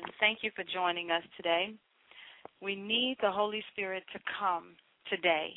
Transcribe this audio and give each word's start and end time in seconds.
Amen. 0.00 0.12
Thank 0.20 0.38
you 0.42 0.50
for 0.54 0.64
joining 0.72 1.10
us 1.10 1.22
today. 1.36 1.74
We 2.62 2.74
need 2.74 3.16
the 3.20 3.30
Holy 3.30 3.62
Spirit 3.72 4.02
to 4.12 4.18
come 4.38 4.76
today 5.08 5.50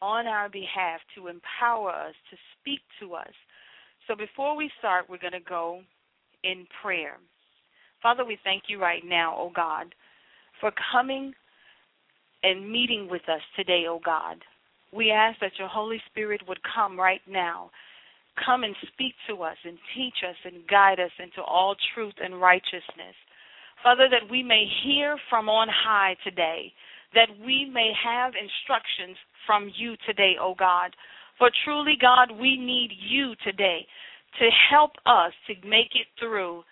on 0.00 0.26
our 0.26 0.48
behalf 0.48 1.00
to 1.16 1.28
empower 1.28 1.90
us, 1.90 2.14
to 2.30 2.36
speak 2.60 2.80
to 3.00 3.14
us. 3.14 3.32
So 4.06 4.14
before 4.14 4.56
we 4.56 4.70
start, 4.78 5.06
we're 5.08 5.18
going 5.18 5.32
to 5.32 5.48
go 5.48 5.80
in 6.42 6.66
prayer. 6.82 7.16
Father, 8.02 8.24
we 8.24 8.38
thank 8.44 8.64
you 8.68 8.80
right 8.80 9.02
now, 9.04 9.36
O 9.38 9.50
God, 9.54 9.94
for 10.60 10.70
coming 10.92 11.32
and 12.42 12.70
meeting 12.70 13.08
with 13.10 13.22
us 13.28 13.40
today, 13.56 13.84
O 13.88 14.00
God. 14.04 14.36
We 14.92 15.10
ask 15.10 15.40
that 15.40 15.58
your 15.58 15.68
Holy 15.68 16.00
Spirit 16.10 16.42
would 16.46 16.60
come 16.74 16.98
right 16.98 17.22
now. 17.28 17.70
Come 18.44 18.64
and 18.64 18.74
speak 18.92 19.14
to 19.28 19.42
us 19.42 19.56
and 19.64 19.78
teach 19.96 20.14
us 20.28 20.36
and 20.44 20.66
guide 20.68 21.00
us 21.00 21.12
into 21.18 21.42
all 21.42 21.74
truth 21.94 22.14
and 22.22 22.40
righteousness. 22.40 23.14
Father, 23.82 24.08
that 24.10 24.30
we 24.30 24.42
may 24.42 24.66
hear 24.84 25.16
from 25.28 25.48
on 25.48 25.68
high 25.68 26.16
today, 26.24 26.72
that 27.14 27.28
we 27.44 27.70
may 27.72 27.92
have 28.02 28.32
instructions 28.34 29.16
from 29.46 29.70
you 29.76 29.94
today, 30.06 30.34
O 30.40 30.54
God. 30.54 30.94
For 31.38 31.50
truly, 31.64 31.94
God, 32.00 32.30
we 32.40 32.56
need 32.56 32.90
you 32.92 33.34
today 33.44 33.86
to 34.38 34.48
help 34.70 34.92
us 35.06 35.32
to 35.46 35.54
make 35.66 35.94
it 35.94 36.06
through 36.18 36.62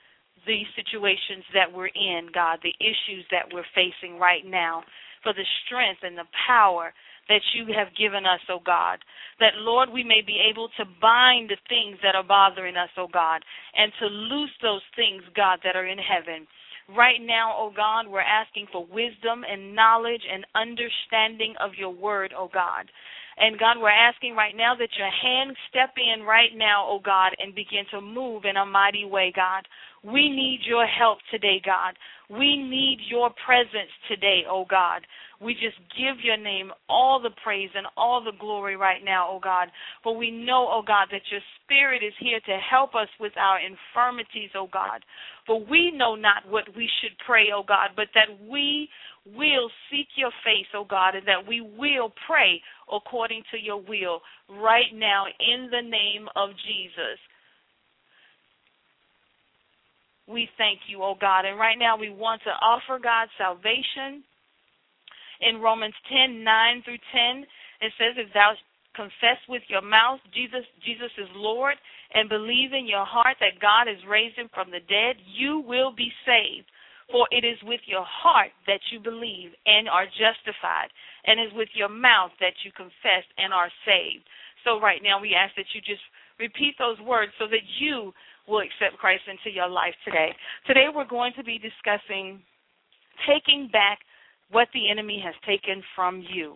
the 0.47 0.63
situations 0.75 1.45
that 1.55 1.71
we're 1.71 1.95
in, 1.95 2.29
God, 2.35 2.59
the 2.63 2.75
issues 2.81 3.25
that 3.31 3.47
we're 3.53 3.69
facing 3.75 4.19
right 4.19 4.45
now, 4.45 4.83
for 5.23 5.33
the 5.33 5.47
strength 5.67 6.01
and 6.03 6.19
the 6.19 6.27
power 6.49 6.93
that 7.29 7.43
you 7.55 7.67
have 7.73 7.95
given 7.95 8.27
us, 8.27 8.41
O 8.51 8.59
God. 8.65 8.99
That, 9.39 9.55
Lord, 9.59 9.91
we 9.91 10.03
may 10.03 10.21
be 10.27 10.43
able 10.51 10.69
to 10.77 10.85
bind 11.01 11.51
the 11.51 11.63
things 11.69 11.99
that 12.03 12.17
are 12.17 12.27
bothering 12.27 12.77
us, 12.77 12.91
O 12.99 13.07
God, 13.07 13.45
and 13.77 13.93
to 14.01 14.07
loose 14.07 14.51
those 14.61 14.83
things, 14.97 15.23
God, 15.37 15.61
that 15.63 15.77
are 15.77 15.87
in 15.87 15.99
heaven. 15.99 16.47
Right 16.89 17.21
now, 17.21 17.55
O 17.57 17.73
God, 17.75 18.07
we're 18.09 18.21
asking 18.21 18.67
for 18.73 18.85
wisdom 18.87 19.45
and 19.49 19.75
knowledge 19.75 20.23
and 20.31 20.45
understanding 20.55 21.55
of 21.61 21.73
your 21.79 21.91
word, 21.91 22.33
O 22.37 22.51
God. 22.53 22.91
And 23.39 23.59
God, 23.59 23.77
we're 23.81 23.89
asking 23.89 24.35
right 24.35 24.55
now 24.57 24.75
that 24.75 24.91
your 24.97 25.11
hand 25.11 25.57
step 25.71 25.95
in 25.97 26.23
right 26.25 26.51
now, 26.55 26.87
oh 26.89 27.01
God, 27.03 27.33
and 27.39 27.55
begin 27.55 27.85
to 27.91 28.01
move 28.01 28.45
in 28.45 28.57
a 28.57 28.67
mighty 28.67 29.05
way, 29.05 29.33
God. 29.35 29.67
We 30.05 30.29
need 30.29 30.61
your 30.67 30.87
help 30.87 31.19
today, 31.31 31.61
God. 31.65 31.95
We 32.29 32.57
need 32.57 32.99
your 33.09 33.31
presence 33.45 33.91
today, 34.09 34.43
oh 34.49 34.67
God. 34.69 35.03
We 35.43 35.55
just 35.55 35.79
give 35.99 36.23
your 36.23 36.37
name 36.37 36.71
all 36.89 37.21
the 37.21 37.35
praise 37.43 37.71
and 37.75 37.87
all 37.97 38.23
the 38.23 38.39
glory 38.39 38.77
right 38.77 39.05
now, 39.05 39.29
oh 39.31 39.41
God. 39.43 39.69
For 40.03 40.17
we 40.17 40.31
know, 40.31 40.69
oh 40.71 40.83
God, 40.87 41.09
that 41.11 41.23
your 41.31 41.41
spirit 41.63 42.03
is 42.03 42.13
here 42.21 42.41
to 42.47 42.59
help 42.59 42.95
us 42.95 43.09
with 43.19 43.33
our 43.37 43.59
infirmities, 43.59 44.51
oh 44.55 44.69
God. 44.73 45.05
For 45.47 45.65
we 45.65 45.91
know 45.91 46.15
not 46.15 46.49
what 46.49 46.65
we 46.77 46.89
should 47.01 47.17
pray, 47.27 47.47
oh 47.55 47.65
God, 47.67 47.91
but 47.97 48.09
that 48.15 48.29
we 48.49 48.89
will 49.27 49.71
seek 49.91 50.09
your 50.17 50.33
face, 50.45 50.67
oh 50.75 50.87
God, 50.89 51.15
and 51.15 51.27
that 51.27 51.47
we 51.47 51.61
will 51.61 52.13
pray 52.27 52.61
according 52.93 53.43
to 53.51 53.59
your 53.59 53.81
will 53.81 54.21
right 54.49 54.95
now 54.95 55.25
in 55.41 55.69
the 55.71 55.83
name 55.83 56.29
of 56.37 56.51
Jesus. 56.67 57.19
We 60.29 60.49
thank 60.57 60.81
you, 60.89 61.03
oh 61.03 61.17
God. 61.21 61.45
And 61.45 61.59
right 61.59 61.79
now 61.79 61.97
we 61.97 62.11
want 62.11 62.43
to 62.45 62.51
offer 62.51 63.01
God 63.03 63.29
salvation. 63.39 64.23
In 65.43 65.61
Romans 65.61 65.95
10 66.09 66.45
9 66.45 66.83
through 66.85 67.03
10, 67.13 67.45
it 67.83 67.93
says, 67.99 68.15
If 68.17 68.33
thou 68.33 68.55
confess 68.95 69.41
with 69.49 69.63
your 69.69 69.83
mouth 69.83 70.21
Jesus, 70.35 70.65
Jesus 70.85 71.11
is 71.19 71.29
Lord 71.35 71.75
and 72.15 72.29
believe 72.29 72.73
in 72.73 72.87
your 72.87 73.05
heart 73.05 73.37
that 73.41 73.61
God 73.61 73.89
has 73.89 73.99
raised 74.09 74.37
him 74.37 74.49
from 74.55 74.71
the 74.71 74.85
dead, 74.87 75.17
you 75.27 75.65
will 75.67 75.93
be 75.93 76.13
saved. 76.25 76.69
For 77.11 77.29
it 77.31 77.45
is 77.45 77.59
with 77.65 77.81
your 77.85 78.07
heart 78.07 78.55
that 78.67 78.81
you 78.89 79.01
believe 79.01 79.53
and 79.67 79.89
are 79.89 80.07
justified, 80.07 80.89
and 81.27 81.37
is 81.37 81.53
with 81.53 81.69
your 81.75 81.91
mouth 81.91 82.31
that 82.41 82.57
you 82.65 82.73
confess 82.73 83.27
and 83.37 83.53
are 83.53 83.69
saved. 83.85 84.25
So 84.65 84.81
right 84.81 85.03
now 85.03 85.21
we 85.21 85.35
ask 85.35 85.53
that 85.57 85.69
you 85.75 85.83
just 85.83 86.01
repeat 86.39 86.79
those 86.79 86.97
words 87.05 87.33
so 87.39 87.45
that 87.51 87.67
you 87.81 88.15
will 88.49 88.65
accept 88.65 88.97
Christ 88.97 89.29
into 89.29 89.53
your 89.53 89.69
life 89.69 89.95
today. 90.05 90.33
Today 90.67 90.89
we're 90.89 91.09
going 91.09 91.33
to 91.37 91.45
be 91.45 91.59
discussing 91.59 92.41
taking 93.29 93.69
back 93.71 94.01
what 94.53 94.69
the 94.73 94.91
enemy 94.91 95.21
has 95.25 95.35
taken 95.47 95.83
from 95.97 96.25
you. 96.33 96.55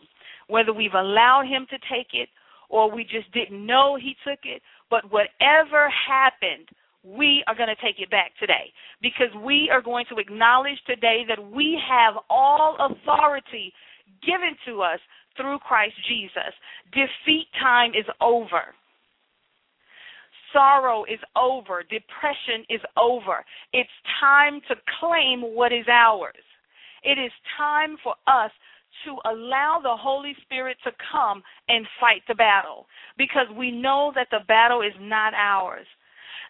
Whether 0.48 0.72
we've 0.72 0.94
allowed 0.94 1.46
him 1.46 1.66
to 1.70 1.78
take 1.92 2.08
it 2.12 2.28
or 2.68 2.90
we 2.90 3.02
just 3.02 3.30
didn't 3.32 3.64
know 3.64 3.96
he 3.96 4.14
took 4.26 4.40
it, 4.44 4.62
but 4.90 5.10
whatever 5.10 5.90
happened, 5.90 6.68
we 7.02 7.44
are 7.46 7.54
going 7.54 7.68
to 7.68 7.82
take 7.82 8.00
it 8.00 8.10
back 8.10 8.32
today 8.38 8.72
because 9.00 9.30
we 9.44 9.68
are 9.72 9.80
going 9.80 10.04
to 10.10 10.18
acknowledge 10.18 10.78
today 10.86 11.24
that 11.28 11.52
we 11.52 11.78
have 11.88 12.14
all 12.28 12.76
authority 12.78 13.72
given 14.24 14.56
to 14.66 14.82
us 14.82 14.98
through 15.36 15.58
Christ 15.60 15.94
Jesus. 16.08 16.52
Defeat 16.92 17.46
time 17.60 17.90
is 17.90 18.06
over. 18.20 18.74
Sorrow 20.52 21.04
is 21.04 21.20
over. 21.36 21.82
Depression 21.82 22.64
is 22.70 22.80
over. 23.00 23.44
It's 23.72 23.90
time 24.20 24.60
to 24.68 24.74
claim 25.00 25.42
what 25.42 25.72
is 25.72 25.86
ours. 25.88 26.34
It 27.06 27.22
is 27.22 27.30
time 27.56 27.96
for 28.02 28.14
us 28.26 28.50
to 29.04 29.14
allow 29.30 29.78
the 29.80 29.94
Holy 29.94 30.34
Spirit 30.42 30.76
to 30.82 30.90
come 31.12 31.40
and 31.68 31.86
fight 32.00 32.22
the 32.26 32.34
battle 32.34 32.86
because 33.16 33.46
we 33.56 33.70
know 33.70 34.10
that 34.16 34.26
the 34.32 34.42
battle 34.48 34.82
is 34.82 34.94
not 34.98 35.32
ours. 35.32 35.86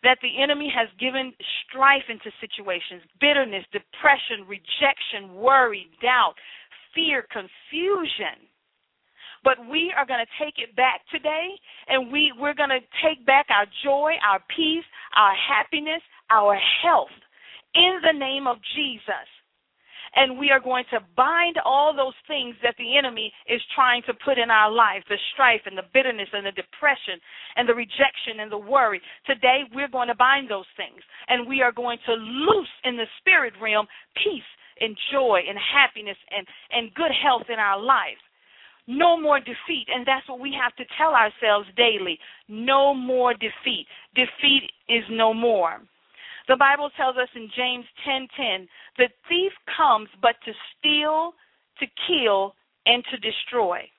That 0.02 0.16
the 0.22 0.42
enemy 0.42 0.72
has 0.74 0.88
given 0.98 1.34
strife 1.64 2.08
into 2.08 2.30
situations, 2.40 3.02
bitterness, 3.20 3.64
depression, 3.72 4.48
rejection, 4.48 5.34
worry, 5.36 5.88
doubt, 6.00 6.34
fear, 6.94 7.26
confusion. 7.28 8.48
But 9.44 9.58
we 9.68 9.92
are 9.96 10.06
going 10.06 10.24
to 10.24 10.44
take 10.44 10.56
it 10.56 10.74
back 10.74 11.00
today 11.12 11.48
and 11.88 12.10
we, 12.10 12.32
we're 12.38 12.54
going 12.56 12.72
to 12.72 12.84
take 13.04 13.26
back 13.26 13.46
our 13.50 13.66
joy, 13.84 14.12
our 14.24 14.40
peace, 14.54 14.84
our 15.16 15.34
happiness, 15.36 16.00
our 16.30 16.56
health 16.82 17.12
in 17.74 18.00
the 18.00 18.16
name 18.16 18.46
of 18.46 18.56
Jesus 18.74 19.28
and 20.16 20.38
we 20.38 20.50
are 20.50 20.60
going 20.60 20.84
to 20.90 21.00
bind 21.16 21.56
all 21.64 21.94
those 21.94 22.16
things 22.26 22.56
that 22.62 22.74
the 22.78 22.96
enemy 22.96 23.32
is 23.48 23.60
trying 23.74 24.02
to 24.06 24.14
put 24.24 24.38
in 24.38 24.50
our 24.50 24.72
life 24.72 25.04
the 25.08 25.20
strife 25.32 25.60
and 25.66 25.76
the 25.76 25.86
bitterness 25.92 26.28
and 26.32 26.46
the 26.46 26.56
depression 26.56 27.20
and 27.56 27.68
the 27.68 27.74
rejection 27.74 28.40
and 28.40 28.50
the 28.50 28.58
worry. 28.58 29.00
Today, 29.26 29.62
we're 29.74 29.92
going 29.92 30.08
to 30.08 30.16
bind 30.16 30.50
those 30.50 30.68
things, 30.76 31.00
and 31.28 31.46
we 31.46 31.62
are 31.62 31.72
going 31.72 31.98
to 32.06 32.14
loose 32.14 32.74
in 32.84 32.96
the 32.96 33.06
spirit 33.20 33.52
realm 33.60 33.86
peace 34.16 34.50
and 34.80 34.96
joy 35.12 35.40
and 35.48 35.58
happiness 35.60 36.18
and, 36.30 36.46
and 36.72 36.94
good 36.94 37.12
health 37.12 37.48
in 37.52 37.58
our 37.58 37.80
lives. 37.80 38.20
No 38.88 39.20
more 39.20 39.40
defeat, 39.40 39.86
and 39.92 40.06
that's 40.06 40.28
what 40.28 40.38
we 40.38 40.54
have 40.54 40.74
to 40.76 40.84
tell 40.96 41.12
ourselves 41.12 41.68
daily. 41.76 42.18
No 42.48 42.94
more 42.94 43.34
defeat. 43.34 43.86
Defeat 44.14 44.70
is 44.88 45.02
no 45.10 45.34
more. 45.34 45.80
The 46.48 46.56
Bible 46.56 46.90
tells 46.90 47.16
us 47.16 47.28
in 47.34 47.50
James 47.50 47.86
10:10, 48.04 48.68
"The 48.96 49.08
thief 49.28 49.52
comes 49.66 50.08
but 50.20 50.40
to 50.42 50.54
steal, 50.78 51.34
to 51.78 51.86
kill, 52.06 52.54
and 52.86 53.04
to 53.06 53.16
destroy." 53.18 53.90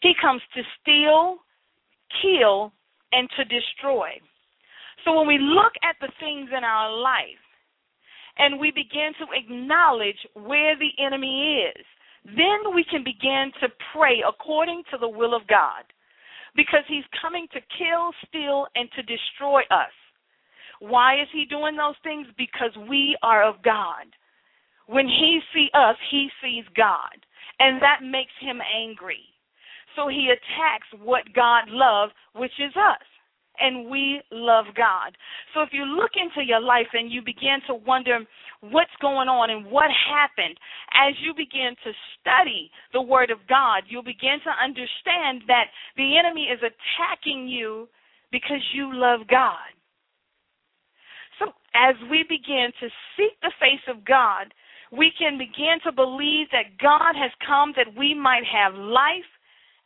He 0.00 0.14
comes 0.14 0.42
to 0.54 0.64
steal, 0.80 1.44
kill, 2.20 2.72
and 3.12 3.30
to 3.32 3.44
destroy. 3.44 4.20
So 5.04 5.12
when 5.12 5.26
we 5.26 5.38
look 5.38 5.74
at 5.82 5.98
the 6.00 6.10
things 6.18 6.50
in 6.50 6.64
our 6.64 6.90
life 6.90 7.38
and 8.38 8.58
we 8.58 8.70
begin 8.70 9.12
to 9.14 9.30
acknowledge 9.32 10.26
where 10.34 10.74
the 10.76 10.98
enemy 10.98 11.62
is, 11.62 11.86
then 12.24 12.72
we 12.72 12.84
can 12.84 13.02
begin 13.02 13.52
to 13.60 13.68
pray 13.92 14.22
according 14.22 14.84
to 14.84 14.98
the 14.98 15.08
will 15.08 15.34
of 15.34 15.46
God. 15.46 15.84
Because 16.54 16.84
he's 16.86 17.06
coming 17.20 17.48
to 17.48 17.60
kill, 17.60 18.12
steal, 18.26 18.66
and 18.74 18.90
to 18.92 19.02
destroy 19.02 19.62
us. 19.70 19.92
Why 20.82 21.22
is 21.22 21.28
he 21.32 21.44
doing 21.44 21.76
those 21.76 21.94
things? 22.02 22.26
Because 22.36 22.74
we 22.90 23.16
are 23.22 23.46
of 23.46 23.62
God. 23.62 24.10
When 24.88 25.06
he 25.06 25.38
sees 25.54 25.70
us, 25.74 25.94
he 26.10 26.28
sees 26.42 26.64
God. 26.76 27.22
And 27.60 27.80
that 27.80 28.02
makes 28.02 28.34
him 28.40 28.58
angry. 28.58 29.22
So 29.94 30.08
he 30.08 30.34
attacks 30.34 30.90
what 30.98 31.22
God 31.36 31.70
loves, 31.70 32.10
which 32.34 32.58
is 32.58 32.74
us. 32.74 33.06
And 33.60 33.88
we 33.88 34.22
love 34.32 34.64
God. 34.74 35.14
So 35.54 35.62
if 35.62 35.68
you 35.70 35.84
look 35.84 36.18
into 36.18 36.42
your 36.44 36.60
life 36.60 36.90
and 36.94 37.12
you 37.12 37.22
begin 37.22 37.62
to 37.68 37.76
wonder 37.76 38.18
what's 38.60 38.96
going 39.00 39.28
on 39.28 39.50
and 39.50 39.66
what 39.66 39.90
happened, 40.10 40.58
as 40.98 41.14
you 41.22 41.32
begin 41.32 41.76
to 41.84 41.92
study 42.18 42.72
the 42.92 43.02
Word 43.02 43.30
of 43.30 43.38
God, 43.48 43.84
you'll 43.86 44.02
begin 44.02 44.42
to 44.42 44.50
understand 44.50 45.46
that 45.46 45.70
the 45.96 46.18
enemy 46.18 46.48
is 46.50 46.58
attacking 46.58 47.46
you 47.46 47.86
because 48.32 48.64
you 48.74 48.90
love 48.92 49.28
God 49.30 49.70
as 51.74 51.94
we 52.10 52.24
begin 52.28 52.68
to 52.80 52.88
seek 53.16 53.32
the 53.40 53.52
face 53.60 53.82
of 53.88 54.04
God, 54.04 54.52
we 54.90 55.10
can 55.18 55.38
begin 55.38 55.78
to 55.84 55.92
believe 55.92 56.48
that 56.52 56.76
God 56.80 57.14
has 57.16 57.30
come 57.46 57.72
that 57.76 57.96
we 57.96 58.14
might 58.14 58.44
have 58.44 58.74
life 58.74 59.30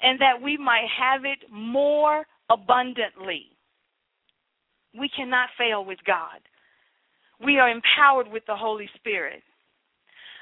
and 0.03 0.21
that 0.21 0.43
we 0.43 0.57
might 0.57 0.87
have 0.99 1.25
it 1.25 1.39
more 1.51 2.27
abundantly. 2.51 3.47
We 4.99 5.09
cannot 5.15 5.51
fail 5.57 5.85
with 5.85 5.99
God. 6.07 6.41
We 7.45 7.59
are 7.59 7.69
empowered 7.69 8.29
with 8.33 8.43
the 8.47 8.57
Holy 8.57 8.89
Spirit. 8.97 9.43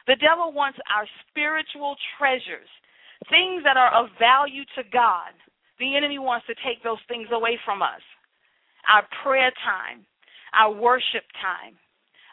The 0.06 0.16
devil 0.16 0.52
wants 0.52 0.78
our 0.94 1.06
spiritual 1.28 1.96
treasures, 2.18 2.68
things 3.28 3.64
that 3.64 3.76
are 3.76 3.92
of 3.92 4.10
value 4.18 4.64
to 4.76 4.82
God. 4.92 5.32
The 5.80 5.96
enemy 5.96 6.18
wants 6.18 6.46
to 6.46 6.54
take 6.64 6.82
those 6.84 7.02
things 7.08 7.28
away 7.32 7.58
from 7.64 7.82
us. 7.82 8.02
Our 8.88 9.04
prayer 9.24 9.50
time, 9.64 10.06
our 10.58 10.72
worship 10.72 11.24
time, 11.40 11.74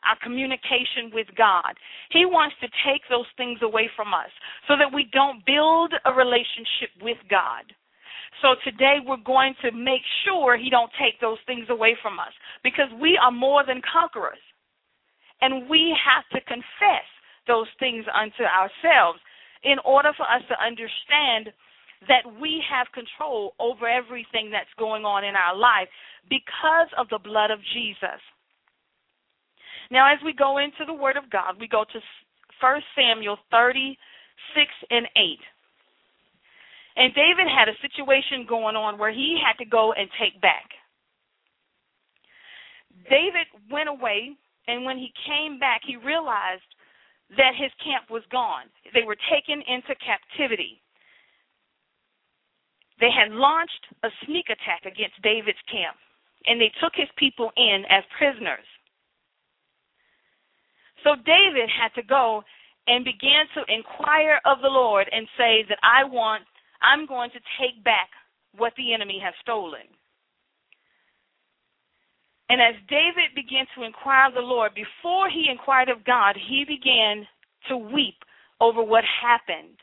our 0.08 0.18
communication 0.24 1.12
with 1.14 1.28
God. 1.38 1.78
He 2.10 2.26
wants 2.26 2.56
to 2.62 2.68
take 2.86 3.02
those 3.10 3.30
things 3.38 3.60
away 3.62 3.90
from 3.96 4.14
us 4.14 4.32
so 4.68 4.76
that 4.78 4.94
we 4.94 5.10
don't 5.12 5.46
build 5.46 5.94
a 6.06 6.14
relationship 6.14 6.90
with 7.02 7.18
God. 7.30 7.70
So 8.42 8.56
today 8.64 8.98
we're 9.06 9.22
going 9.22 9.54
to 9.62 9.72
make 9.72 10.02
sure 10.26 10.58
he 10.58 10.70
don't 10.70 10.92
take 10.98 11.20
those 11.22 11.38
things 11.46 11.68
away 11.70 11.96
from 12.02 12.18
us 12.18 12.34
because 12.64 12.90
we 13.00 13.20
are 13.22 13.32
more 13.32 13.64
than 13.66 13.82
conquerors. 13.86 14.42
And 15.42 15.70
we 15.70 15.96
have 15.98 16.26
to 16.34 16.40
confess 16.48 17.06
those 17.48 17.68
things 17.80 18.06
unto 18.14 18.44
ourselves 18.46 19.20
in 19.64 19.78
order 19.86 20.12
for 20.18 20.24
us 20.24 20.42
to 20.50 20.56
understand 20.58 21.54
that 22.08 22.26
we 22.42 22.64
have 22.70 22.88
control 22.94 23.54
over 23.60 23.88
everything 23.88 24.50
that's 24.50 24.72
going 24.80 25.06
on 25.06 25.24
in 25.24 25.36
our 25.36 25.56
life 25.56 25.88
because 26.30 26.90
of 26.98 27.08
the 27.10 27.20
blood 27.20 27.52
of 27.52 27.60
Jesus. 27.74 28.20
Now, 29.92 30.12
as 30.12 30.20
we 30.24 30.34
go 30.34 30.58
into 30.58 30.86
the 30.88 30.94
Word 30.94 31.18
of 31.18 31.30
God, 31.30 31.60
we 31.60 31.68
go 31.68 31.84
to 31.84 32.00
1 32.60 32.82
Samuel 32.96 33.38
36 33.52 33.98
and 34.90 35.06
8. 35.16 35.40
And 36.96 37.14
David 37.14 37.48
had 37.48 37.70
a 37.70 37.78
situation 37.82 38.46
going 38.48 38.76
on 38.76 38.98
where 38.98 39.12
he 39.12 39.38
had 39.40 39.62
to 39.64 39.70
go 39.70 39.94
and 39.94 40.10
take 40.20 40.42
back. 40.42 40.70
David 43.10 43.48
went 43.72 43.90
away, 43.90 44.36
and 44.68 44.86
when 44.86 44.98
he 44.98 45.14
came 45.26 45.60
back, 45.60 45.82
he 45.86 45.96
realized 45.96 46.68
that 47.38 47.56
his 47.56 47.72
camp 47.84 48.10
was 48.10 48.24
gone. 48.32 48.68
They 48.94 49.04
were 49.04 49.18
taken 49.32 49.64
into 49.68 49.96
captivity. 50.04 50.82
They 53.02 53.10
had 53.10 53.34
launched 53.34 53.90
a 54.04 54.10
sneak 54.26 54.46
attack 54.54 54.86
against 54.86 55.22
David's 55.24 55.62
camp, 55.66 55.98
and 56.46 56.62
they 56.62 56.72
took 56.80 56.94
his 56.96 57.10
people 57.18 57.52
in 57.58 57.84
as 57.90 58.04
prisoners. 58.18 58.66
So 61.04 61.18
David 61.26 61.68
had 61.68 61.90
to 62.00 62.06
go 62.06 62.44
and 62.88 63.04
began 63.04 63.50
to 63.58 63.66
inquire 63.74 64.40
of 64.46 64.62
the 64.62 64.70
Lord 64.70 65.10
and 65.12 65.28
say 65.36 65.66
that 65.68 65.82
I 65.82 66.04
want, 66.04 66.44
I'm 66.82 67.08
going 67.08 67.32
to 67.32 67.42
take 67.60 67.84
back 67.84 68.10
what 68.56 68.74
the 68.78 68.94
enemy 68.94 69.20
has 69.24 69.34
stolen. 69.42 69.90
And 72.50 72.62
as 72.62 72.76
David 72.90 73.34
began 73.34 73.66
to 73.76 73.84
inquire 73.84 74.28
of 74.28 74.34
the 74.34 74.42
Lord, 74.42 74.74
before 74.76 75.30
he 75.30 75.48
inquired 75.50 75.90
of 75.90 76.06
God, 76.06 76.36
he 76.36 76.66
began 76.68 77.26
to 77.70 77.78
weep 77.78 78.20
over 78.60 78.84
what 78.84 79.04
happened. 79.06 79.80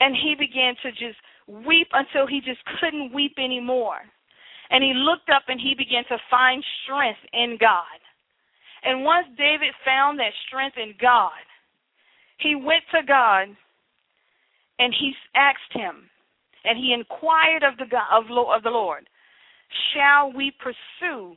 And 0.00 0.16
he 0.16 0.34
began 0.34 0.74
to 0.82 0.90
just 0.90 1.16
weep 1.66 1.88
until 1.92 2.26
he 2.26 2.40
just 2.40 2.60
couldn't 2.80 3.12
weep 3.12 3.34
anymore. 3.38 3.98
And 4.70 4.84
he 4.84 4.92
looked 4.94 5.28
up 5.30 5.42
and 5.48 5.60
he 5.60 5.74
began 5.74 6.04
to 6.04 6.18
find 6.30 6.64
strength 6.84 7.18
in 7.32 7.56
God. 7.60 7.98
And 8.82 9.04
once 9.04 9.26
David 9.36 9.74
found 9.84 10.18
that 10.18 10.32
strength 10.46 10.76
in 10.78 10.94
God, 11.00 11.42
he 12.38 12.54
went 12.54 12.84
to 12.94 13.02
God 13.06 13.48
and 14.78 14.94
he 14.98 15.12
asked 15.34 15.72
him, 15.72 16.08
and 16.64 16.78
he 16.78 16.94
inquired 16.94 17.62
of 17.62 17.76
the 17.78 17.84
God, 17.90 18.06
of, 18.10 18.24
of 18.30 18.62
the 18.62 18.70
Lord, 18.70 19.08
"Shall 19.92 20.32
we 20.32 20.52
pursue 20.52 21.36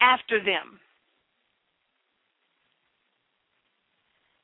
after 0.00 0.42
them?" 0.44 0.78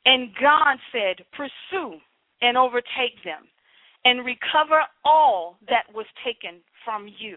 And 0.06 0.34
God 0.40 0.78
said, 0.92 1.26
"Pursue 1.32 2.00
and 2.40 2.56
overtake 2.56 3.22
them." 3.24 3.48
And 4.08 4.24
recover 4.24 4.80
all 5.04 5.58
that 5.68 5.84
was 5.92 6.06
taken 6.24 6.60
from 6.82 7.06
you. 7.20 7.36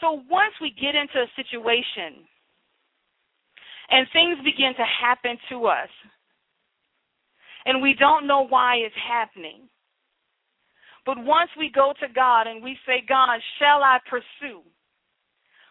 So 0.00 0.22
once 0.30 0.54
we 0.62 0.70
get 0.70 0.94
into 0.94 1.20
a 1.20 1.28
situation 1.36 2.24
and 3.90 4.06
things 4.14 4.38
begin 4.42 4.72
to 4.76 4.84
happen 5.02 5.36
to 5.50 5.66
us, 5.66 5.92
and 7.66 7.82
we 7.82 7.94
don't 7.98 8.26
know 8.26 8.46
why 8.48 8.76
it's 8.76 8.94
happening, 8.96 9.68
but 11.04 11.18
once 11.18 11.50
we 11.58 11.70
go 11.74 11.92
to 12.00 12.06
God 12.14 12.46
and 12.46 12.64
we 12.64 12.78
say, 12.86 13.04
God, 13.06 13.38
shall 13.58 13.82
I 13.82 13.98
pursue? 14.08 14.62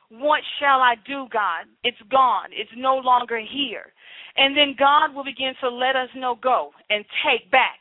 What 0.09 0.41
shall 0.59 0.79
I 0.79 0.93
do, 1.07 1.25
God? 1.33 1.65
It's 1.83 1.97
gone. 2.11 2.49
It's 2.51 2.69
no 2.77 2.97
longer 2.97 3.39
here. 3.39 3.93
And 4.37 4.55
then 4.55 4.75
God 4.77 5.15
will 5.15 5.23
begin 5.23 5.53
to 5.61 5.69
let 5.69 5.95
us 5.95 6.09
know 6.15 6.35
go 6.41 6.69
and 6.91 7.03
take 7.25 7.49
back 7.49 7.79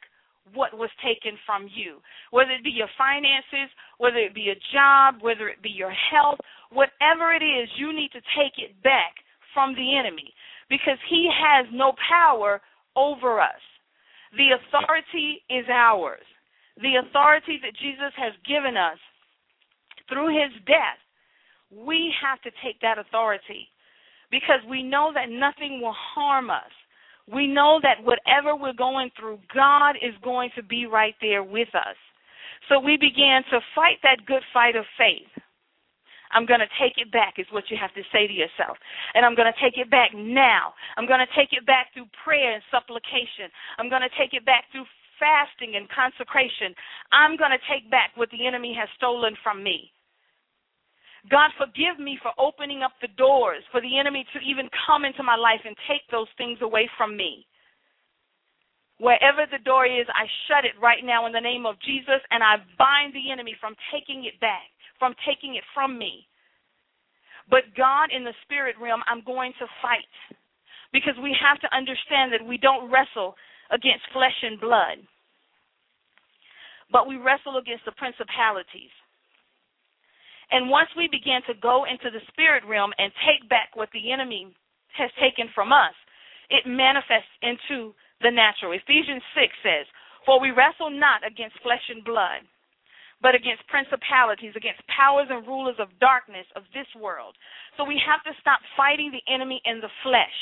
what 0.54 0.76
was 0.76 0.90
taken 1.04 1.38
from 1.46 1.68
you. 1.75 1.99
Whether 2.30 2.52
it 2.52 2.64
be 2.64 2.70
your 2.70 2.90
finances, 2.99 3.70
whether 3.99 4.18
it 4.18 4.34
be 4.34 4.50
a 4.50 4.61
job, 4.75 5.16
whether 5.20 5.49
it 5.49 5.62
be 5.62 5.70
your 5.70 5.92
health, 5.92 6.38
whatever 6.70 7.32
it 7.32 7.44
is, 7.44 7.68
you 7.76 7.92
need 7.92 8.11
to 8.12 8.20
take 8.37 8.58
it 8.58 8.80
back 8.82 9.14
from 9.54 9.75
the 9.75 9.96
enemy 9.96 10.32
because 10.68 10.99
he 11.08 11.28
has 11.30 11.66
no 11.72 11.92
power 12.08 12.61
over 12.96 13.40
us. 13.40 13.62
The 14.37 14.56
authority 14.56 15.42
is 15.50 15.66
ours. 15.70 16.25
The 16.80 16.96
authority 17.06 17.61
that 17.62 17.76
Jesus 17.76 18.12
has 18.16 18.32
given 18.49 18.76
us 18.76 18.99
through 20.08 20.32
his 20.32 20.52
death, 20.66 21.00
we 21.70 22.12
have 22.20 22.40
to 22.42 22.50
take 22.64 22.80
that 22.80 22.99
authority 22.99 23.68
because 24.30 24.61
we 24.68 24.82
know 24.82 25.12
that 25.14 25.28
nothing 25.28 25.80
will 25.80 25.94
harm 25.94 26.50
us. 26.50 26.72
We 27.31 27.47
know 27.47 27.81
that 27.83 28.02
whatever 28.02 28.57
we're 28.57 28.73
going 28.73 29.11
through, 29.19 29.38
God 29.55 29.97
is 29.97 30.14
going 30.23 30.50
to 30.57 30.62
be 30.62 30.87
right 30.87 31.14
there 31.21 31.43
with 31.43 31.69
us. 31.75 31.97
So 32.69 32.79
we 32.79 32.97
began 32.97 33.43
to 33.50 33.61
fight 33.75 33.99
that 34.02 34.26
good 34.26 34.43
fight 34.52 34.76
of 34.76 34.85
faith. 34.97 35.31
I'm 36.33 36.47
going 36.47 36.61
to 36.64 36.73
take 36.81 36.97
it 36.97 37.12
back, 37.12 37.37
is 37.37 37.47
what 37.52 37.69
you 37.69 37.76
have 37.76 37.93
to 37.95 38.02
say 38.09 38.26
to 38.26 38.33
yourself. 38.33 38.81
And 39.14 39.25
I'm 39.25 39.37
going 39.37 39.52
to 39.52 39.61
take 39.61 39.76
it 39.76 39.91
back 39.91 40.17
now. 40.17 40.73
I'm 40.97 41.07
going 41.07 41.21
to 41.21 41.29
take 41.37 41.52
it 41.52 41.67
back 41.67 41.93
through 41.93 42.09
prayer 42.25 42.55
and 42.57 42.62
supplication. 42.73 43.52
I'm 43.76 43.93
going 43.93 44.02
to 44.02 44.12
take 44.17 44.33
it 44.33 44.45
back 44.49 44.64
through 44.73 44.88
fasting 45.21 45.76
and 45.76 45.87
consecration. 45.93 46.75
I'm 47.12 47.37
going 47.37 47.52
to 47.52 47.62
take 47.69 47.91
back 47.93 48.17
what 48.17 48.33
the 48.33 48.47
enemy 48.49 48.75
has 48.75 48.88
stolen 48.97 49.37
from 49.45 49.62
me. 49.62 49.93
God, 51.31 51.50
forgive 51.57 52.02
me 52.02 52.19
for 52.23 52.33
opening 52.38 52.83
up 52.83 52.93
the 53.00 53.12
doors 53.14 53.62
for 53.71 53.81
the 53.81 53.99
enemy 53.99 54.26
to 54.35 54.41
even 54.41 54.69
come 54.87 55.05
into 55.05 55.23
my 55.23 55.37
life 55.37 55.62
and 55.64 55.76
take 55.87 56.02
those 56.11 56.26
things 56.37 56.59
away 56.62 56.91
from 56.99 57.17
me. 57.17 57.47
Wherever 58.99 59.47
the 59.50 59.62
door 59.62 59.87
is, 59.87 60.07
I 60.11 60.26
shut 60.47 60.64
it 60.64 60.79
right 60.83 61.05
now 61.05 61.26
in 61.26 61.33
the 61.33 61.41
name 61.41 61.67
of 61.67 61.81
Jesus, 61.83 62.23
and 62.31 62.43
I 62.43 62.62
bind 62.79 63.14
the 63.14 63.31
enemy 63.31 63.55
from 63.61 63.75
taking 63.91 64.25
it 64.26 64.38
back, 64.41 64.71
from 64.99 65.14
taking 65.26 65.55
it 65.55 65.64
from 65.75 65.99
me. 65.99 66.26
But 67.50 67.75
God, 67.76 68.11
in 68.14 68.23
the 68.23 68.35
spirit 68.43 68.76
realm, 68.81 69.02
I'm 69.07 69.23
going 69.26 69.52
to 69.59 69.67
fight 69.83 70.11
because 70.93 71.14
we 71.23 71.35
have 71.35 71.59
to 71.61 71.75
understand 71.75 72.33
that 72.33 72.47
we 72.47 72.59
don't 72.59 72.91
wrestle 72.91 73.35
against 73.71 74.07
flesh 74.12 74.38
and 74.43 74.61
blood, 74.61 75.02
but 76.91 77.09
we 77.09 77.17
wrestle 77.17 77.59
against 77.59 77.85
the 77.87 77.97
principalities. 77.99 78.93
And 80.52 80.68
once 80.68 80.92
we 80.97 81.09
begin 81.09 81.40
to 81.49 81.56
go 81.56 81.88
into 81.88 82.12
the 82.12 82.21
spirit 82.28 82.62
realm 82.68 82.92
and 83.00 83.11
take 83.25 83.49
back 83.49 83.73
what 83.73 83.88
the 83.97 84.12
enemy 84.12 84.52
has 84.92 85.09
taken 85.16 85.49
from 85.56 85.73
us, 85.73 85.97
it 86.52 86.68
manifests 86.68 87.32
into 87.40 87.97
the 88.21 88.30
natural. 88.30 88.76
Ephesians 88.76 89.25
6 89.32 89.49
says, 89.64 89.88
For 90.28 90.37
we 90.37 90.52
wrestle 90.52 90.92
not 90.92 91.25
against 91.25 91.56
flesh 91.64 91.82
and 91.88 92.04
blood, 92.04 92.44
but 93.25 93.32
against 93.32 93.64
principalities, 93.73 94.52
against 94.52 94.85
powers 94.92 95.32
and 95.32 95.47
rulers 95.49 95.80
of 95.80 95.88
darkness 96.04 96.44
of 96.52 96.68
this 96.76 96.90
world. 97.00 97.32
So 97.80 97.88
we 97.88 97.97
have 98.04 98.21
to 98.28 98.37
stop 98.44 98.61
fighting 98.76 99.09
the 99.09 99.25
enemy 99.32 99.64
in 99.64 99.80
the 99.80 99.92
flesh 100.04 100.37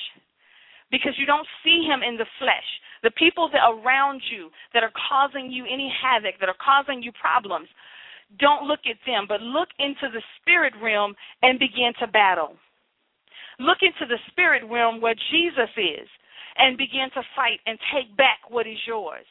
because 0.91 1.15
you 1.23 1.25
don't 1.25 1.47
see 1.63 1.87
him 1.87 2.03
in 2.03 2.19
the 2.19 2.27
flesh. 2.43 2.67
The 3.07 3.15
people 3.15 3.49
that 3.55 3.63
are 3.63 3.79
around 3.79 4.27
you 4.27 4.51
that 4.75 4.83
are 4.83 4.93
causing 5.09 5.55
you 5.55 5.65
any 5.71 5.87
havoc, 5.87 6.41
that 6.41 6.51
are 6.51 6.59
causing 6.59 6.99
you 6.99 7.13
problems, 7.15 7.71
don't 8.39 8.67
look 8.67 8.81
at 8.87 8.97
them, 9.07 9.27
but 9.29 9.41
look 9.43 9.69
into 9.79 10.09
the 10.13 10.23
spirit 10.41 10.75
realm 10.83 11.15
and 11.43 11.59
begin 11.59 11.93
to 12.01 12.07
battle. 12.07 12.55
Look 13.59 13.79
into 13.83 14.07
the 14.07 14.21
spirit 14.31 14.63
realm 14.71 15.01
where 15.01 15.15
Jesus 15.31 15.71
is 15.77 16.09
and 16.57 16.79
begin 16.79 17.11
to 17.15 17.23
fight 17.35 17.61
and 17.67 17.79
take 17.93 18.17
back 18.17 18.39
what 18.49 18.67
is 18.67 18.79
yours. 18.87 19.27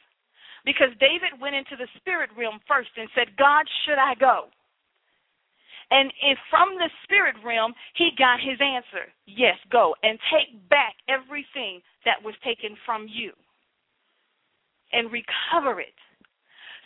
Because 0.65 0.89
David 0.99 1.39
went 1.39 1.55
into 1.55 1.75
the 1.77 1.87
spirit 1.97 2.29
realm 2.37 2.59
first 2.67 2.89
and 2.97 3.09
said, 3.15 3.37
God, 3.37 3.65
should 3.85 3.97
I 3.97 4.13
go? 4.19 4.51
And 5.91 6.13
if 6.21 6.37
from 6.51 6.69
the 6.77 6.89
spirit 7.03 7.35
realm, 7.43 7.73
he 7.95 8.09
got 8.17 8.39
his 8.39 8.59
answer 8.61 9.09
yes, 9.25 9.57
go 9.71 9.95
and 10.03 10.19
take 10.29 10.69
back 10.69 10.93
everything 11.07 11.81
that 12.05 12.21
was 12.23 12.35
taken 12.43 12.77
from 12.85 13.07
you 13.09 13.31
and 14.91 15.11
recover 15.11 15.79
it. 15.79 15.97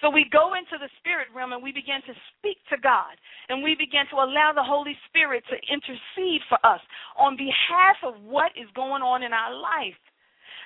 So 0.04 0.12
we 0.12 0.28
go 0.36 0.52
into 0.52 0.76
the 0.76 0.92
spirit 1.00 1.32
realm 1.32 1.56
and 1.56 1.64
we 1.64 1.72
begin 1.72 2.04
to 2.04 2.14
speak 2.36 2.60
to 2.68 2.76
God 2.76 3.16
and 3.48 3.64
we 3.64 3.72
begin 3.80 4.04
to 4.12 4.20
allow 4.20 4.52
the 4.52 4.62
Holy 4.62 5.00
Spirit 5.08 5.48
to 5.48 5.56
intercede 5.72 6.44
for 6.52 6.60
us 6.68 6.84
on 7.16 7.40
behalf 7.40 7.96
of 8.04 8.20
what 8.20 8.52
is 8.60 8.68
going 8.76 9.00
on 9.00 9.24
in 9.24 9.32
our 9.32 9.56
life. 9.56 9.96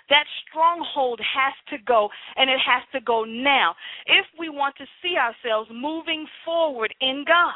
That 0.10 0.26
stronghold 0.50 1.22
has 1.22 1.54
to 1.70 1.78
go 1.86 2.10
and 2.36 2.50
it 2.50 2.58
has 2.66 2.82
to 2.98 3.02
go 3.06 3.26
now 3.30 3.76
if 4.08 4.26
we 4.40 4.50
want 4.50 4.74
to 4.82 4.90
see 5.06 5.14
ourselves 5.22 5.70
moving 5.70 6.26
forward 6.44 6.90
in 7.00 7.24
God. 7.28 7.54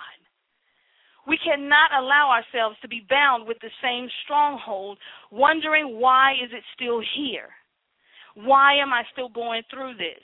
We 1.25 1.39
cannot 1.41 1.97
allow 1.97 2.29
ourselves 2.29 2.77
to 2.83 2.87
be 2.87 3.07
bound 3.09 3.47
with 3.47 3.57
the 3.61 3.73
same 3.81 4.07
stronghold, 4.23 4.99
wondering 5.31 5.97
why 5.97 6.33
is 6.33 6.51
it 6.53 6.63
still 6.75 7.01
here? 7.17 7.49
Why 8.35 8.77
am 8.77 8.93
I 8.93 9.01
still 9.13 9.29
going 9.29 9.63
through 9.71 9.97
this? 9.97 10.21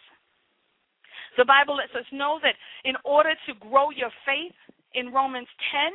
The 1.37 1.45
Bible 1.45 1.77
lets 1.77 1.93
us 1.93 2.09
know 2.11 2.39
that 2.41 2.57
in 2.83 2.97
order 3.05 3.33
to 3.45 3.53
grow 3.61 3.93
your 3.93 4.11
faith 4.25 4.57
in 4.93 5.13
Romans 5.13 5.47
10, 5.71 5.93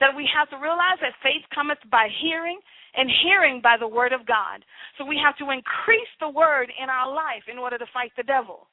that 0.00 0.16
we 0.16 0.28
have 0.32 0.48
to 0.50 0.60
realize 0.60 1.00
that 1.00 1.16
faith 1.22 1.44
cometh 1.54 1.80
by 1.92 2.08
hearing 2.20 2.60
and 2.96 3.08
hearing 3.24 3.60
by 3.60 3.76
the 3.76 3.88
word 3.88 4.12
of 4.12 4.26
God. 4.26 4.64
So 4.96 5.04
we 5.04 5.20
have 5.20 5.36
to 5.38 5.52
increase 5.52 6.08
the 6.20 6.32
word 6.32 6.72
in 6.72 6.88
our 6.88 7.08
life 7.08 7.44
in 7.48 7.60
order 7.60 7.76
to 7.76 7.88
fight 7.92 8.12
the 8.16 8.24
devil. 8.24 8.68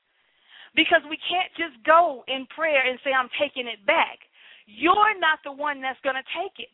Because 0.76 1.04
we 1.06 1.20
can't 1.30 1.52
just 1.54 1.78
go 1.86 2.24
in 2.28 2.48
prayer 2.56 2.82
and 2.88 2.98
say, 3.04 3.12
I'm 3.12 3.30
taking 3.40 3.68
it 3.68 3.86
back. 3.86 4.20
You're 4.66 5.20
not 5.20 5.40
the 5.44 5.52
one 5.52 5.84
that's 5.84 6.00
going 6.02 6.18
to 6.18 6.28
take 6.40 6.58
it. 6.58 6.72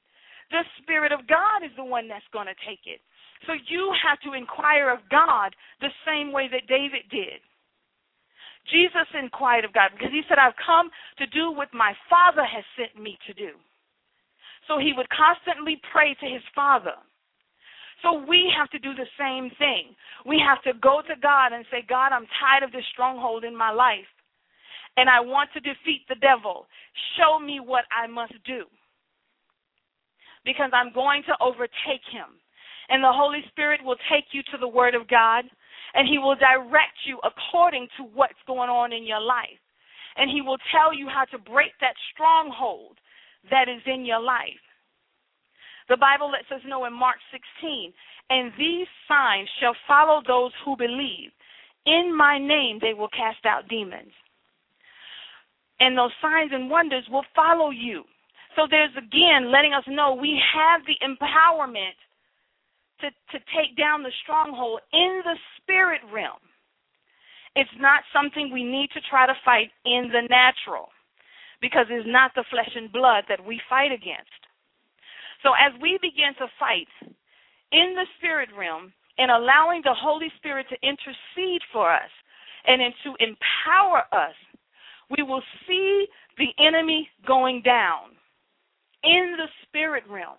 The 0.54 0.66
Spirit 0.82 1.12
of 1.12 1.28
God 1.28 1.66
is 1.66 1.74
the 1.76 1.86
one 1.86 2.08
that's 2.08 2.26
going 2.34 2.48
to 2.48 2.58
take 2.66 2.86
it. 2.86 3.02
So 3.46 3.54
you 3.70 3.94
have 4.02 4.22
to 4.26 4.38
inquire 4.38 4.90
of 4.90 5.00
God 5.10 5.54
the 5.82 5.94
same 6.06 6.32
way 6.32 6.50
that 6.50 6.70
David 6.70 7.06
did. 7.12 7.42
Jesus 8.72 9.08
inquired 9.18 9.66
of 9.66 9.74
God 9.74 9.92
because 9.94 10.12
he 10.12 10.22
said, 10.30 10.38
I've 10.38 10.58
come 10.64 10.90
to 11.18 11.26
do 11.28 11.52
what 11.52 11.74
my 11.74 11.94
Father 12.10 12.46
has 12.46 12.64
sent 12.78 13.02
me 13.02 13.18
to 13.28 13.34
do. 13.34 13.58
So 14.68 14.78
he 14.78 14.94
would 14.96 15.10
constantly 15.10 15.82
pray 15.92 16.14
to 16.14 16.28
his 16.28 16.46
Father. 16.54 16.98
So 18.02 18.24
we 18.24 18.48
have 18.56 18.70
to 18.70 18.80
do 18.80 18.94
the 18.94 19.10
same 19.20 19.52
thing. 19.58 19.96
We 20.26 20.40
have 20.40 20.62
to 20.64 20.80
go 20.80 21.02
to 21.04 21.16
God 21.20 21.52
and 21.52 21.66
say, 21.72 21.84
God, 21.88 22.14
I'm 22.14 22.28
tired 22.40 22.64
of 22.64 22.72
this 22.72 22.86
stronghold 22.94 23.44
in 23.44 23.56
my 23.56 23.72
life, 23.72 24.08
and 24.96 25.10
I 25.10 25.20
want 25.20 25.50
to 25.54 25.60
defeat 25.60 26.08
the 26.08 26.16
devil. 26.16 26.68
Show 27.18 27.40
me 27.44 27.60
what 27.60 27.84
I 27.92 28.08
must 28.08 28.36
do 28.46 28.64
because 30.46 30.72
I'm 30.74 30.94
going 30.94 31.24
to 31.28 31.36
overtake 31.42 32.06
him. 32.12 32.40
And 32.88 33.04
the 33.04 33.12
Holy 33.12 33.44
Spirit 33.50 33.84
will 33.84 34.00
take 34.10 34.32
you 34.32 34.42
to 34.52 34.58
the 34.58 34.68
Word 34.68 34.96
of 34.96 35.08
God 35.08 35.46
and 35.94 36.08
He 36.08 36.18
will 36.18 36.36
direct 36.36 36.98
you 37.06 37.20
according 37.24 37.88
to 37.98 38.04
what's 38.04 38.40
going 38.48 38.70
on 38.70 38.94
in 38.94 39.04
your 39.04 39.22
life. 39.22 39.60
And 40.18 40.30
He 40.30 40.42
will 40.42 40.58
tell 40.72 40.94
you 40.94 41.08
how 41.08 41.26
to 41.32 41.38
break 41.38 41.72
that 41.82 41.96
stronghold 42.14 42.98
that 43.50 43.70
is 43.70 43.82
in 43.86 44.06
your 44.06 44.20
life. 44.20 44.62
The 45.88 45.98
Bible 45.98 46.30
lets 46.30 46.52
us 46.52 46.62
know 46.68 46.86
in 46.86 46.94
Mark 46.94 47.18
16, 47.32 47.94
and 48.30 48.52
these 48.60 48.88
signs 49.08 49.50
shall 49.60 49.76
follow 49.88 50.22
those 50.26 50.52
who 50.64 50.78
believe. 50.78 51.32
In 51.86 52.16
my 52.16 52.38
name 52.38 52.78
they 52.80 52.94
will 52.94 53.10
cast 53.10 53.46
out 53.46 53.68
demons. 53.68 54.14
And 55.80 55.98
those 55.98 56.12
signs 56.22 56.52
and 56.54 56.70
wonders 56.70 57.06
will 57.10 57.26
follow 57.36 57.72
you. 57.72 58.04
So 58.56 58.68
there's 58.70 58.92
again 58.98 59.52
letting 59.52 59.74
us 59.74 59.84
know 59.88 60.14
we 60.14 60.40
have 60.54 60.82
the 60.86 60.98
empowerment 61.02 61.96
to, 63.02 63.10
to 63.10 63.46
take 63.56 63.78
down 63.78 64.04
the 64.04 64.12
stronghold 64.24 64.82
in 64.94 65.22
the 65.24 65.36
spirit 65.58 66.02
realm. 66.14 66.42
It's 67.56 67.78
not 67.80 68.04
something 68.14 68.52
we 68.52 68.64
need 68.64 68.90
to 68.94 69.02
try 69.10 69.26
to 69.26 69.34
fight 69.44 69.72
in 69.86 70.10
the 70.12 70.28
natural 70.30 70.90
because 71.62 71.88
it's 71.90 72.08
not 72.08 72.32
the 72.36 72.46
flesh 72.50 72.72
and 72.76 72.92
blood 72.92 73.26
that 73.28 73.44
we 73.44 73.60
fight 73.70 73.92
against. 73.92 74.32
So 75.44 75.52
as 75.54 75.74
we 75.82 75.98
begin 76.02 76.36
to 76.40 76.48
fight 76.60 76.88
in 77.72 77.96
the 77.96 78.06
spirit 78.18 78.50
realm 78.58 78.94
and 79.18 79.32
allowing 79.32 79.82
the 79.84 79.96
Holy 79.96 80.32
Spirit 80.38 80.68
to 80.70 80.78
intercede 80.88 81.62
for 81.72 81.92
us 81.92 82.12
and 82.68 82.82
to 83.04 83.16
empower 83.20 84.04
us, 84.12 84.36
we 85.10 85.24
will 85.24 85.42
see 85.68 86.06
the 86.38 86.50
enemy 86.60 87.10
going 87.28 87.62
down 87.62 88.16
in 89.04 89.36
the 89.38 89.48
spirit 89.68 90.04
realm. 90.10 90.38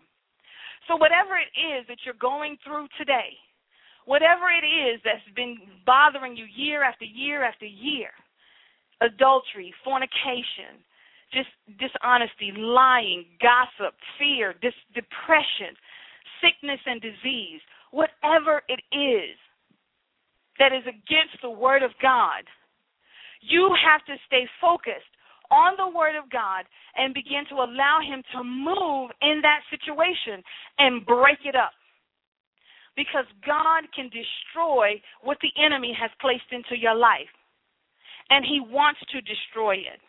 So, 0.91 0.99
whatever 0.99 1.39
it 1.39 1.55
is 1.55 1.87
that 1.87 2.03
you're 2.05 2.19
going 2.19 2.59
through 2.67 2.89
today, 2.99 3.39
whatever 4.07 4.51
it 4.51 4.67
is 4.67 5.01
that's 5.07 5.23
been 5.37 5.57
bothering 5.87 6.37
you 6.37 6.47
year 6.51 6.83
after 6.83 7.07
year 7.07 7.45
after 7.45 7.67
year 7.67 8.11
adultery, 9.01 9.73
fornication, 9.85 10.83
just 11.33 11.49
dishonesty, 11.79 12.53
lying, 12.57 13.25
gossip, 13.41 13.95
fear, 14.19 14.55
dis- 14.61 14.75
depression, 14.95 15.75
sickness 16.43 16.81
and 16.87 17.01
disease, 17.01 17.61
whatever 17.93 18.63
it 18.69 18.83
is 18.97 19.37
that 20.59 20.73
is 20.73 20.85
against 20.87 21.41
the 21.43 21.51
Word 21.51 21.83
of 21.83 21.93
God, 22.03 22.45
You 23.41 23.75
have 23.89 24.05
to 24.07 24.17
stay 24.27 24.47
focused 24.61 25.10
on 25.51 25.75
the 25.77 25.97
Word 25.97 26.17
of 26.17 26.31
God 26.31 26.65
and 26.97 27.15
begin 27.15 27.45
to 27.51 27.57
allow 27.57 27.99
Him 28.01 28.23
to 28.33 28.45
move 28.45 29.11
in 29.23 29.41
that 29.43 29.61
situation 29.71 30.43
and 30.79 31.05
break 31.05 31.39
it 31.45 31.57
up. 31.57 31.73
Because 32.97 33.25
God 33.47 33.85
can 33.95 34.11
destroy 34.11 35.01
what 35.23 35.39
the 35.43 35.53
enemy 35.63 35.97
has 35.99 36.11
placed 36.21 36.51
into 36.51 36.77
your 36.77 36.95
life, 36.95 37.31
and 38.31 38.45
He 38.45 38.61
wants 38.61 39.01
to 39.13 39.21
destroy 39.23 39.75
it. 39.77 40.01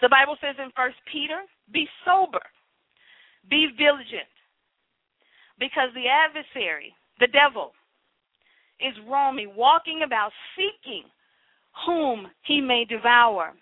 The 0.00 0.08
Bible 0.08 0.36
says 0.40 0.56
in 0.58 0.70
1 0.74 0.92
Peter, 1.10 1.42
be 1.72 1.86
sober, 2.04 2.42
be 3.48 3.68
vigilant, 3.72 4.28
because 5.58 5.88
the 5.94 6.08
adversary, 6.08 6.94
the 7.20 7.28
devil, 7.28 7.72
is 8.80 8.94
roaming, 9.08 9.52
walking 9.56 10.02
about 10.04 10.32
seeking 10.56 11.04
whom 11.86 12.28
he 12.42 12.60
may 12.60 12.84
devour. 12.84 13.54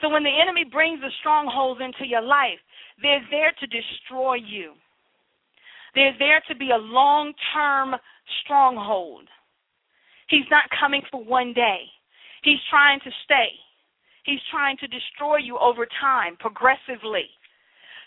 So 0.00 0.08
when 0.08 0.24
the 0.24 0.40
enemy 0.40 0.64
brings 0.64 1.00
the 1.00 1.10
strongholds 1.20 1.80
into 1.80 2.08
your 2.08 2.22
life, 2.22 2.58
they're 3.00 3.24
there 3.30 3.52
to 3.60 3.66
destroy 3.66 4.34
you. 4.34 4.72
They're 5.94 6.16
there 6.18 6.42
to 6.48 6.56
be 6.56 6.70
a 6.70 6.76
long 6.76 7.32
term 7.54 7.94
stronghold. 8.42 9.28
He's 10.28 10.48
not 10.50 10.64
coming 10.80 11.02
for 11.10 11.22
one 11.22 11.52
day. 11.52 11.84
He's 12.42 12.58
trying 12.70 13.00
to 13.00 13.10
stay. 13.24 13.52
He's 14.24 14.40
trying 14.50 14.76
to 14.78 14.86
destroy 14.86 15.36
you 15.36 15.58
over 15.58 15.86
time, 16.00 16.36
progressively. 16.38 17.28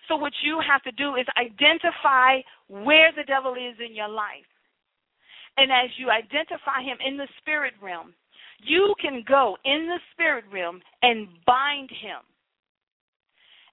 So, 0.08 0.16
what 0.16 0.34
you 0.44 0.60
have 0.62 0.82
to 0.84 0.92
do 0.92 1.16
is 1.16 1.26
identify 1.38 2.42
where 2.68 3.12
the 3.16 3.24
devil 3.24 3.54
is 3.54 3.76
in 3.84 3.96
your 3.96 4.10
life. 4.10 4.48
And 5.58 5.72
as 5.72 5.90
you 5.98 6.10
identify 6.10 6.84
him 6.84 6.98
in 7.06 7.18
the 7.18 7.28
spirit 7.40 7.74
realm, 7.82 8.14
you 8.60 8.96
can 9.02 9.24
go 9.28 9.58
in 9.66 9.88
the 9.88 10.00
spirit 10.14 10.46
realm 10.52 10.82
and 11.02 11.28
bind 11.46 11.90
him. 11.90 12.24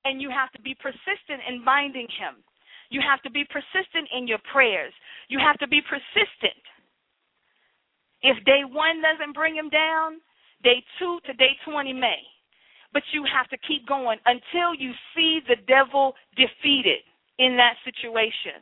And 0.04 0.20
you 0.20 0.30
have 0.30 0.50
to 0.52 0.60
be 0.60 0.74
persistent 0.74 1.40
in 1.48 1.64
binding 1.64 2.08
him. 2.18 2.42
You 2.90 3.00
have 3.00 3.22
to 3.22 3.30
be 3.30 3.44
persistent 3.48 4.08
in 4.12 4.26
your 4.26 4.40
prayers. 4.52 4.92
You 5.28 5.38
have 5.38 5.58
to 5.58 5.68
be 5.68 5.80
persistent. 5.80 6.60
If 8.22 8.44
day 8.44 8.62
one 8.66 9.00
doesn't 9.00 9.34
bring 9.34 9.54
him 9.54 9.68
down, 9.70 10.20
day 10.62 10.84
two 10.98 11.18
to 11.26 11.32
day 11.34 11.56
20 11.64 11.92
may. 11.92 12.20
But 12.92 13.02
you 13.12 13.24
have 13.24 13.48
to 13.48 13.56
keep 13.66 13.86
going 13.88 14.18
until 14.26 14.74
you 14.74 14.92
see 15.14 15.40
the 15.48 15.56
devil 15.66 16.14
defeated 16.36 17.00
in 17.38 17.56
that 17.56 17.74
situation. 17.84 18.60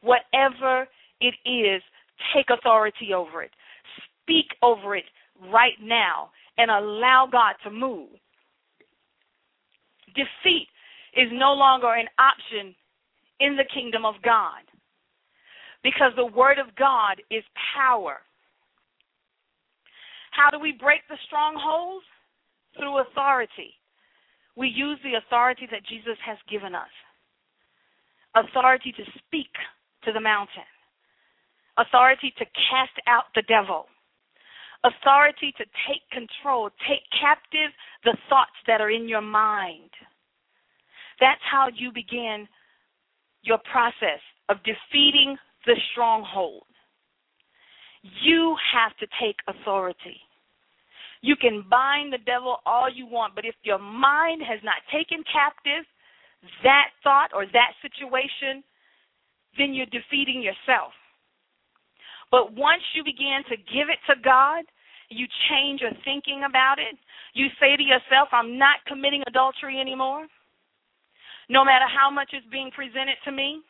Whatever 0.00 0.88
it 1.20 1.34
is, 1.44 1.82
take 2.34 2.46
authority 2.50 3.12
over 3.14 3.42
it. 3.42 3.50
Speak 4.28 4.46
over 4.62 4.94
it 4.94 5.06
right 5.50 5.78
now 5.80 6.28
and 6.58 6.70
allow 6.70 7.26
God 7.30 7.54
to 7.64 7.70
move. 7.70 8.10
Defeat 10.08 10.68
is 11.16 11.28
no 11.32 11.52
longer 11.54 11.94
an 11.94 12.08
option 12.18 12.74
in 13.40 13.56
the 13.56 13.64
kingdom 13.72 14.04
of 14.04 14.16
God 14.22 14.60
because 15.82 16.12
the 16.16 16.26
word 16.26 16.58
of 16.58 16.74
God 16.76 17.22
is 17.30 17.42
power. 17.74 18.18
How 20.32 20.50
do 20.50 20.58
we 20.58 20.72
break 20.72 21.00
the 21.08 21.16
strongholds? 21.26 22.04
Through 22.76 23.00
authority. 23.00 23.74
We 24.54 24.68
use 24.68 24.98
the 25.02 25.18
authority 25.18 25.66
that 25.70 25.86
Jesus 25.88 26.18
has 26.24 26.36
given 26.50 26.74
us 26.74 26.92
authority 28.34 28.92
to 28.92 29.04
speak 29.18 29.50
to 30.04 30.12
the 30.12 30.20
mountain, 30.20 30.68
authority 31.78 32.32
to 32.38 32.44
cast 32.44 32.94
out 33.06 33.24
the 33.34 33.42
devil, 33.42 33.86
authority 34.84 35.52
to 35.58 35.64
take 35.86 36.02
control, 36.10 36.70
take 36.88 37.02
captive 37.20 37.70
the 38.04 38.16
thoughts 38.28 38.56
that 38.66 38.80
are 38.80 38.90
in 38.90 39.08
your 39.08 39.20
mind. 39.20 39.90
That's 41.20 41.40
how 41.50 41.68
you 41.74 41.90
begin 41.92 42.46
your 43.42 43.58
process 43.70 44.20
of 44.48 44.58
defeating 44.58 45.36
the 45.66 45.74
stronghold. 45.92 46.62
You 48.22 48.56
have 48.72 48.96
to 48.98 49.06
take 49.20 49.36
authority. 49.48 50.20
You 51.20 51.34
can 51.34 51.64
bind 51.68 52.12
the 52.12 52.18
devil 52.24 52.58
all 52.64 52.88
you 52.88 53.06
want, 53.06 53.34
but 53.34 53.44
if 53.44 53.54
your 53.62 53.78
mind 53.78 54.42
has 54.48 54.60
not 54.62 54.76
taken 54.92 55.24
captive 55.30 55.84
that 56.62 56.90
thought 57.02 57.30
or 57.34 57.44
that 57.46 57.72
situation, 57.82 58.62
then 59.58 59.74
you're 59.74 59.86
defeating 59.86 60.40
yourself. 60.40 60.92
But 62.30 62.52
once 62.52 62.82
you 62.94 63.04
begin 63.04 63.42
to 63.48 63.56
give 63.56 63.88
it 63.88 63.98
to 64.06 64.20
God, 64.20 64.64
you 65.08 65.26
change 65.48 65.80
your 65.80 65.92
thinking 66.04 66.44
about 66.44 66.78
it. 66.78 66.96
You 67.32 67.46
say 67.60 67.76
to 67.76 67.82
yourself, 67.82 68.28
I'm 68.32 68.58
not 68.58 68.84
committing 68.86 69.22
adultery 69.26 69.80
anymore. 69.80 70.26
No 71.48 71.64
matter 71.64 71.86
how 71.88 72.10
much 72.10 72.34
is 72.36 72.44
being 72.52 72.70
presented 72.70 73.16
to 73.24 73.32
me, 73.32 73.62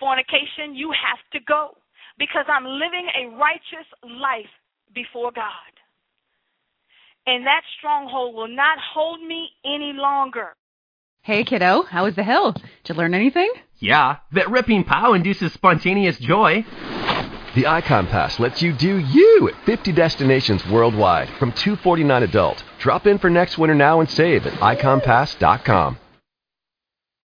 fornication, 0.00 0.74
you 0.74 0.90
have 0.90 1.22
to 1.32 1.40
go 1.46 1.78
because 2.18 2.44
I'm 2.48 2.64
living 2.64 3.06
a 3.14 3.36
righteous 3.36 3.86
life 4.02 4.50
before 4.94 5.30
God. 5.30 5.70
And 7.26 7.46
that 7.46 7.62
stronghold 7.78 8.34
will 8.34 8.48
not 8.48 8.78
hold 8.94 9.20
me 9.20 9.50
any 9.64 9.92
longer. 9.94 10.54
Hey, 11.22 11.42
kiddo, 11.42 11.82
how 11.82 12.04
was 12.04 12.14
the 12.14 12.22
hill? 12.22 12.52
Did 12.52 12.62
you 12.88 12.94
learn 12.94 13.14
anything? 13.14 13.52
Yeah, 13.78 14.18
that 14.32 14.48
ripping 14.48 14.84
pow 14.84 15.12
induces 15.12 15.52
spontaneous 15.52 16.18
joy. 16.18 16.64
The 17.56 17.64
Ikon 17.64 18.10
Pass 18.10 18.38
lets 18.38 18.60
you 18.60 18.74
do 18.74 18.98
you 18.98 19.48
at 19.48 19.64
50 19.64 19.90
destinations 19.92 20.66
worldwide 20.68 21.30
from 21.38 21.52
249 21.52 22.22
adult. 22.22 22.62
Drop 22.78 23.06
in 23.06 23.16
for 23.16 23.30
next 23.30 23.56
winter 23.56 23.74
now 23.74 24.00
and 24.00 24.10
save 24.10 24.46
at 24.46 24.52
ikonpass.com. 24.52 25.96